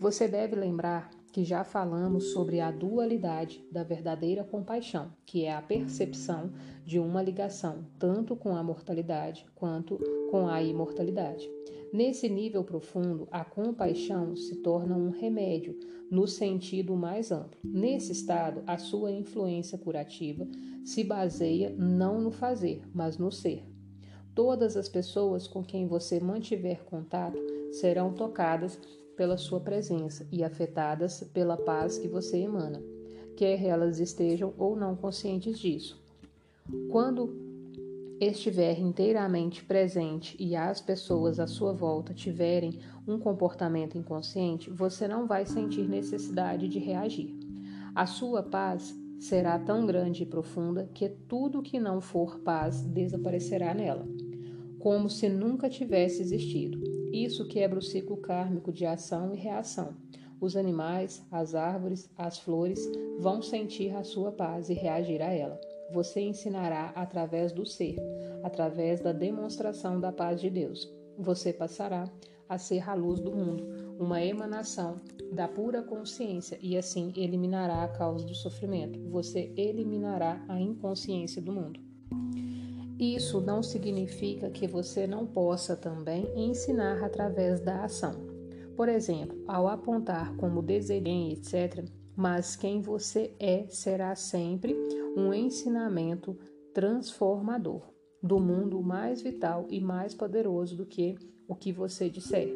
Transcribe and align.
Você 0.00 0.26
deve 0.26 0.56
lembrar 0.56 1.10
que 1.30 1.44
já 1.44 1.62
falamos 1.62 2.32
sobre 2.32 2.58
a 2.58 2.70
dualidade 2.70 3.62
da 3.70 3.84
verdadeira 3.84 4.42
compaixão, 4.42 5.12
que 5.26 5.44
é 5.44 5.52
a 5.52 5.60
percepção 5.60 6.50
de 6.86 6.98
uma 6.98 7.22
ligação 7.22 7.84
tanto 7.98 8.34
com 8.34 8.56
a 8.56 8.62
mortalidade 8.62 9.44
quanto 9.54 9.98
com 10.30 10.48
a 10.48 10.62
imortalidade. 10.62 11.46
Nesse 11.92 12.30
nível 12.30 12.64
profundo, 12.64 13.28
a 13.30 13.44
compaixão 13.44 14.34
se 14.34 14.56
torna 14.62 14.96
um 14.96 15.10
remédio 15.10 15.78
no 16.10 16.26
sentido 16.26 16.96
mais 16.96 17.30
amplo. 17.30 17.60
Nesse 17.62 18.12
estado, 18.12 18.62
a 18.66 18.78
sua 18.78 19.12
influência 19.12 19.76
curativa 19.76 20.48
se 20.82 21.04
baseia 21.04 21.74
não 21.76 22.22
no 22.22 22.30
fazer, 22.30 22.80
mas 22.94 23.18
no 23.18 23.30
ser. 23.30 23.66
Todas 24.34 24.78
as 24.78 24.88
pessoas 24.88 25.46
com 25.46 25.62
quem 25.62 25.86
você 25.86 26.18
mantiver 26.20 26.84
contato 26.84 27.38
serão 27.70 28.14
tocadas 28.14 28.80
pela 29.20 29.36
sua 29.36 29.60
presença 29.60 30.26
e 30.32 30.42
afetadas 30.42 31.22
pela 31.34 31.54
paz 31.54 31.98
que 31.98 32.08
você 32.08 32.38
emana, 32.38 32.82
quer 33.36 33.62
elas 33.62 34.00
estejam 34.00 34.54
ou 34.56 34.74
não 34.74 34.96
conscientes 34.96 35.58
disso. 35.58 36.02
Quando 36.88 37.30
estiver 38.18 38.80
inteiramente 38.80 39.62
presente 39.62 40.34
e 40.40 40.56
as 40.56 40.80
pessoas 40.80 41.38
à 41.38 41.46
sua 41.46 41.74
volta 41.74 42.14
tiverem 42.14 42.78
um 43.06 43.18
comportamento 43.18 43.98
inconsciente, 43.98 44.70
você 44.70 45.06
não 45.06 45.26
vai 45.26 45.44
sentir 45.44 45.86
necessidade 45.86 46.66
de 46.66 46.78
reagir. 46.78 47.38
A 47.94 48.06
sua 48.06 48.42
paz 48.42 48.98
será 49.18 49.58
tão 49.58 49.84
grande 49.84 50.22
e 50.22 50.26
profunda 50.26 50.88
que 50.94 51.10
tudo 51.10 51.60
que 51.60 51.78
não 51.78 52.00
for 52.00 52.38
paz 52.38 52.80
desaparecerá 52.80 53.74
nela, 53.74 54.08
como 54.78 55.10
se 55.10 55.28
nunca 55.28 55.68
tivesse 55.68 56.22
existido. 56.22 56.99
Isso 57.12 57.46
quebra 57.46 57.78
o 57.78 57.82
ciclo 57.82 58.16
kármico 58.16 58.72
de 58.72 58.86
ação 58.86 59.34
e 59.34 59.36
reação. 59.36 59.94
Os 60.40 60.56
animais, 60.56 61.22
as 61.30 61.54
árvores, 61.54 62.08
as 62.16 62.38
flores 62.38 62.80
vão 63.18 63.42
sentir 63.42 63.94
a 63.94 64.02
sua 64.02 64.32
paz 64.32 64.70
e 64.70 64.74
reagir 64.74 65.20
a 65.20 65.32
ela. 65.32 65.60
Você 65.92 66.20
ensinará 66.20 66.92
através 66.94 67.52
do 67.52 67.66
ser, 67.66 67.96
através 68.42 69.00
da 69.00 69.12
demonstração 69.12 70.00
da 70.00 70.12
paz 70.12 70.40
de 70.40 70.48
Deus. 70.48 70.88
Você 71.18 71.52
passará 71.52 72.10
a 72.48 72.56
ser 72.58 72.88
a 72.88 72.94
luz 72.94 73.20
do 73.20 73.32
mundo, 73.32 73.64
uma 73.98 74.24
emanação 74.24 74.96
da 75.32 75.46
pura 75.46 75.82
consciência 75.82 76.58
e 76.62 76.76
assim 76.76 77.12
eliminará 77.16 77.84
a 77.84 77.88
causa 77.88 78.24
do 78.26 78.34
sofrimento. 78.34 78.98
Você 79.10 79.52
eliminará 79.56 80.44
a 80.48 80.60
inconsciência 80.60 81.42
do 81.42 81.52
mundo. 81.52 81.89
Isso 83.00 83.40
não 83.40 83.62
significa 83.62 84.50
que 84.50 84.68
você 84.68 85.06
não 85.06 85.26
possa 85.26 85.74
também 85.74 86.30
ensinar 86.36 87.02
através 87.02 87.58
da 87.58 87.82
ação. 87.84 88.12
Por 88.76 88.90
exemplo, 88.90 89.42
ao 89.48 89.68
apontar 89.68 90.36
como 90.36 90.60
desejem, 90.60 91.32
etc., 91.32 91.82
mas 92.14 92.56
quem 92.56 92.82
você 92.82 93.34
é 93.40 93.64
será 93.68 94.14
sempre 94.14 94.76
um 95.16 95.32
ensinamento 95.32 96.36
transformador 96.74 97.80
do 98.22 98.38
mundo 98.38 98.82
mais 98.82 99.22
vital 99.22 99.66
e 99.70 99.80
mais 99.80 100.12
poderoso 100.12 100.76
do 100.76 100.84
que 100.84 101.16
o 101.48 101.54
que 101.54 101.72
você 101.72 102.10
disser, 102.10 102.54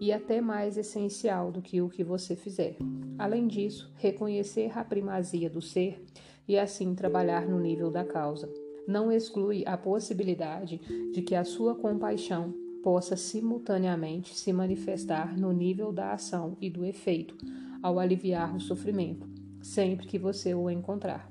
e 0.00 0.12
até 0.12 0.40
mais 0.40 0.76
essencial 0.76 1.52
do 1.52 1.62
que 1.62 1.80
o 1.80 1.88
que 1.88 2.02
você 2.02 2.34
fizer. 2.34 2.76
Além 3.16 3.46
disso, 3.46 3.92
reconhecer 3.94 4.76
a 4.76 4.84
primazia 4.84 5.48
do 5.48 5.62
ser 5.62 6.02
e 6.48 6.58
assim 6.58 6.92
trabalhar 6.92 7.46
no 7.46 7.60
nível 7.60 7.88
da 7.88 8.04
causa 8.04 8.65
não 8.86 9.10
exclui 9.10 9.64
a 9.66 9.76
possibilidade 9.76 10.80
de 11.12 11.22
que 11.22 11.34
a 11.34 11.44
sua 11.44 11.74
compaixão 11.74 12.54
possa 12.82 13.16
simultaneamente 13.16 14.38
se 14.38 14.52
manifestar 14.52 15.36
no 15.36 15.52
nível 15.52 15.92
da 15.92 16.12
ação 16.12 16.56
e 16.60 16.70
do 16.70 16.84
efeito, 16.84 17.36
ao 17.82 17.98
aliviar 17.98 18.54
o 18.54 18.60
sofrimento, 18.60 19.28
sempre 19.60 20.06
que 20.06 20.18
você 20.18 20.54
o 20.54 20.70
encontrar. 20.70 21.28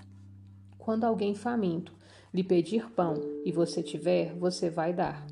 Quando 0.77 1.05
alguém 1.05 1.33
faminto 1.33 1.93
lhe 2.33 2.43
pedir 2.43 2.91
pão 2.91 3.15
e 3.45 3.51
você 3.51 3.81
tiver, 3.81 4.33
você 4.35 4.69
vai 4.69 4.93
dar. 4.93 5.25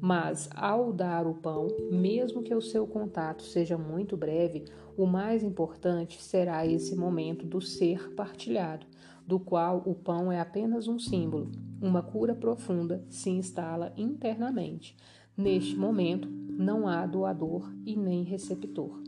Mas 0.00 0.48
ao 0.54 0.92
dar 0.92 1.26
o 1.26 1.34
pão, 1.34 1.68
mesmo 1.90 2.42
que 2.42 2.54
o 2.54 2.60
seu 2.60 2.86
contato 2.86 3.42
seja 3.42 3.78
muito 3.78 4.16
breve, 4.16 4.64
o 4.96 5.06
mais 5.06 5.42
importante 5.44 6.20
será 6.20 6.66
esse 6.66 6.96
momento 6.96 7.46
do 7.46 7.60
ser 7.60 8.12
partilhado, 8.14 8.84
do 9.28 9.38
qual 9.38 9.82
o 9.84 9.94
pão 9.94 10.32
é 10.32 10.40
apenas 10.40 10.88
um 10.88 10.98
símbolo. 10.98 11.52
Uma 11.82 12.02
cura 12.02 12.34
profunda 12.34 13.04
se 13.10 13.28
instala 13.28 13.92
internamente. 13.94 14.96
Neste 15.36 15.76
momento, 15.76 16.26
não 16.30 16.88
há 16.88 17.04
doador 17.04 17.70
e 17.84 17.94
nem 17.94 18.22
receptor. 18.22 19.02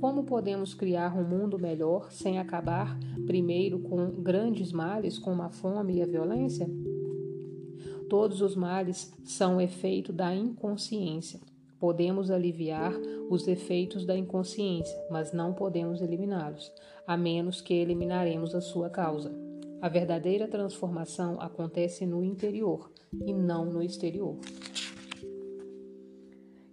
Como 0.00 0.22
podemos 0.22 0.72
criar 0.72 1.18
um 1.18 1.24
mundo 1.28 1.58
melhor 1.58 2.12
sem 2.12 2.38
acabar 2.38 2.96
primeiro 3.26 3.80
com 3.80 4.22
grandes 4.22 4.70
males 4.70 5.18
como 5.18 5.42
a 5.42 5.50
fome 5.50 5.96
e 5.96 6.02
a 6.02 6.06
violência? 6.06 6.70
Todos 8.08 8.40
os 8.40 8.54
males 8.54 9.12
são 9.24 9.60
efeito 9.60 10.12
da 10.12 10.32
inconsciência. 10.32 11.40
Podemos 11.84 12.30
aliviar 12.30 12.94
os 13.28 13.46
efeitos 13.46 14.06
da 14.06 14.16
inconsciência, 14.16 14.98
mas 15.10 15.34
não 15.34 15.52
podemos 15.52 16.00
eliminá-los 16.00 16.72
a 17.06 17.14
menos 17.14 17.60
que 17.60 17.74
eliminaremos 17.74 18.54
a 18.54 18.62
sua 18.62 18.88
causa. 18.88 19.30
A 19.82 19.88
verdadeira 19.90 20.48
transformação 20.48 21.38
acontece 21.38 22.06
no 22.06 22.24
interior 22.24 22.90
e 23.26 23.34
não 23.34 23.66
no 23.66 23.82
exterior. 23.82 24.38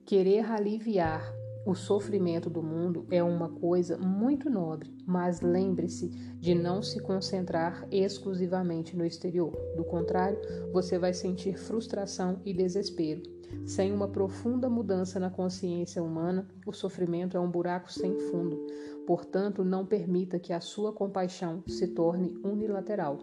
Querer 0.05 0.49
aliviar 0.49 1.40
o 1.65 1.75
sofrimento 1.75 2.49
do 2.49 2.63
mundo 2.63 3.05
é 3.11 3.21
uma 3.21 3.49
coisa 3.49 3.97
muito 3.97 4.49
nobre, 4.49 4.91
mas 5.05 5.41
lembre-se 5.41 6.09
de 6.39 6.55
não 6.55 6.81
se 6.81 6.99
concentrar 6.99 7.87
exclusivamente 7.91 8.97
no 8.97 9.05
exterior. 9.05 9.51
Do 9.75 9.83
contrário, 9.83 10.39
você 10.71 10.97
vai 10.97 11.13
sentir 11.13 11.57
frustração 11.57 12.41
e 12.43 12.53
desespero. 12.53 13.21
Sem 13.65 13.91
uma 13.91 14.07
profunda 14.07 14.69
mudança 14.69 15.19
na 15.19 15.29
consciência 15.29 16.01
humana, 16.01 16.47
o 16.65 16.73
sofrimento 16.73 17.37
é 17.37 17.39
um 17.39 17.51
buraco 17.51 17.91
sem 17.91 18.17
fundo. 18.17 18.65
Portanto, 19.05 19.63
não 19.63 19.85
permita 19.85 20.39
que 20.39 20.53
a 20.53 20.61
sua 20.61 20.91
compaixão 20.93 21.63
se 21.67 21.87
torne 21.89 22.33
unilateral. 22.43 23.19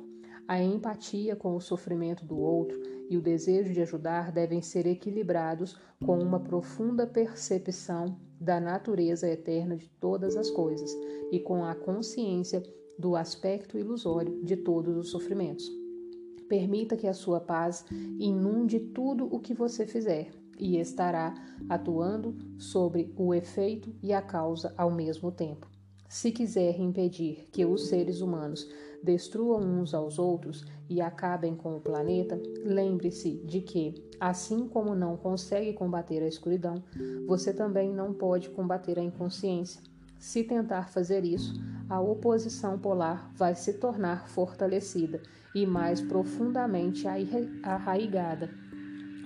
A 0.49 0.63
empatia 0.63 1.37
com 1.37 1.55
o 1.55 1.61
sofrimento 1.61 2.25
do 2.25 2.39
outro 2.39 2.81
e 3.11 3.19
o 3.19 3.21
desejo 3.21 3.71
de 3.71 3.83
ajudar 3.83 4.33
devem 4.33 4.63
ser 4.63 4.87
equilibrados 4.87 5.79
com 6.03 6.19
uma 6.19 6.41
profunda 6.41 7.07
percepção 7.07 8.19
da 8.41 8.59
natureza 8.59 9.29
eterna 9.29 9.77
de 9.77 9.91
todas 10.01 10.37
as 10.37 10.51
coisas 10.51 10.91
e 11.31 11.39
com 11.39 11.67
a 11.67 11.75
consciência 11.75 12.63
do 12.99 13.15
aspecto 13.15 13.77
ilusório 13.77 14.43
de 14.43 14.57
todos 14.57 14.97
os 14.97 15.11
sofrimentos. 15.11 15.71
Permita 16.49 16.97
que 16.97 17.07
a 17.07 17.13
sua 17.13 17.41
paz 17.41 17.85
inunde 18.19 18.81
tudo 18.81 19.29
o 19.31 19.39
que 19.41 19.53
você 19.53 19.87
fizer 19.87 20.31
e 20.59 20.79
estará 20.79 21.35
atuando 21.69 22.35
sobre 22.57 23.13
o 23.19 23.35
efeito 23.35 23.95
e 24.03 24.15
a 24.15 24.23
causa 24.23 24.73
ao 24.79 24.91
mesmo 24.91 25.31
tempo. 25.31 25.78
Se 26.09 26.33
quiser 26.33 26.81
impedir 26.81 27.49
que 27.53 27.67
os 27.67 27.89
seres 27.89 28.23
humanos 28.23 28.67
destruam 29.03 29.61
uns 29.61 29.93
aos 29.93 30.19
outros 30.19 30.65
e 30.89 31.03
acabem 31.03 31.55
com 31.55 31.77
o 31.77 31.81
planeta, 31.81 32.41
lembre-se 32.65 33.35
de 33.45 33.61
que, 33.61 33.95
assim 34.19 34.67
como 34.67 34.95
não 34.95 35.19
consegue 35.19 35.75
combater 35.75 36.23
a 36.23 36.27
escuridão, 36.27 36.83
você 37.27 37.53
também 37.53 37.93
não 37.93 38.15
pode 38.15 38.49
combater 38.49 38.99
a 38.99 39.03
inconsciência. 39.03 39.83
Se 40.19 40.43
tentar 40.43 40.89
fazer 40.89 41.25
isso, 41.25 41.55
a 41.91 42.01
oposição 42.01 42.79
polar 42.79 43.31
vai 43.37 43.55
se 43.55 43.75
tornar 43.75 44.29
fortalecida 44.29 45.21
e 45.55 45.67
mais 45.67 46.01
profundamente 46.01 47.07
arraigada. 47.63 48.51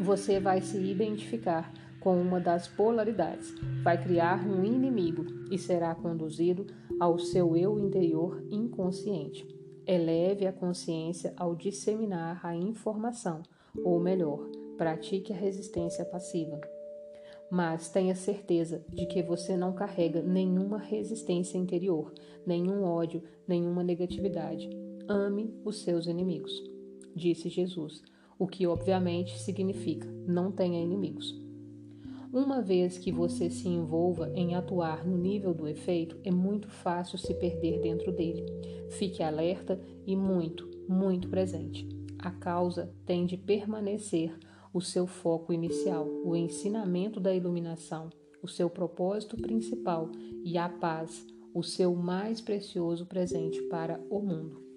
Você 0.00 0.40
vai 0.40 0.60
se 0.60 0.78
identificar 0.78 1.72
com 2.02 2.20
uma 2.20 2.40
das 2.40 2.66
polaridades, 2.66 3.54
vai 3.82 4.02
criar 4.02 4.46
um 4.46 4.64
inimigo 4.64 5.24
e 5.50 5.58
será 5.58 5.94
conduzido 5.94 6.66
ao 6.98 7.18
seu 7.18 7.56
eu 7.56 7.78
interior 7.78 8.44
inconsciente. 8.50 9.46
Eleve 9.86 10.46
a 10.46 10.52
consciência 10.52 11.32
ao 11.36 11.54
disseminar 11.54 12.44
a 12.44 12.54
informação, 12.56 13.42
ou 13.84 14.00
melhor, 14.00 14.38
pratique 14.76 15.32
a 15.32 15.36
resistência 15.36 16.04
passiva. 16.04 16.60
Mas 17.50 17.88
tenha 17.88 18.14
certeza 18.14 18.84
de 18.88 19.06
que 19.06 19.22
você 19.22 19.56
não 19.56 19.72
carrega 19.72 20.22
nenhuma 20.22 20.78
resistência 20.78 21.58
interior, 21.58 22.12
nenhum 22.46 22.82
ódio, 22.82 23.22
nenhuma 23.46 23.84
negatividade. 23.84 24.70
Ame 25.08 25.54
os 25.64 25.82
seus 25.82 26.06
inimigos, 26.06 26.52
disse 27.14 27.48
Jesus, 27.48 28.02
o 28.38 28.46
que 28.46 28.66
obviamente 28.66 29.38
significa 29.38 30.08
não 30.26 30.50
tenha 30.50 30.82
inimigos. 30.82 31.51
Uma 32.32 32.62
vez 32.62 32.96
que 32.96 33.12
você 33.12 33.50
se 33.50 33.68
envolva 33.68 34.32
em 34.34 34.54
atuar 34.54 35.06
no 35.06 35.18
nível 35.18 35.52
do 35.52 35.68
efeito, 35.68 36.16
é 36.24 36.30
muito 36.30 36.66
fácil 36.66 37.18
se 37.18 37.34
perder 37.34 37.78
dentro 37.80 38.10
dele. 38.10 38.46
Fique 38.88 39.22
alerta 39.22 39.78
e 40.06 40.16
muito, 40.16 40.66
muito 40.88 41.28
presente. 41.28 41.86
A 42.18 42.30
causa 42.30 42.90
tem 43.04 43.26
de 43.26 43.36
permanecer 43.36 44.34
o 44.72 44.80
seu 44.80 45.06
foco 45.06 45.52
inicial, 45.52 46.08
o 46.24 46.34
ensinamento 46.34 47.20
da 47.20 47.34
iluminação, 47.34 48.08
o 48.42 48.48
seu 48.48 48.70
propósito 48.70 49.36
principal 49.36 50.10
e 50.42 50.56
a 50.56 50.70
paz, 50.70 51.26
o 51.52 51.62
seu 51.62 51.94
mais 51.94 52.40
precioso 52.40 53.04
presente 53.04 53.60
para 53.64 54.00
o 54.08 54.20
mundo. 54.20 54.71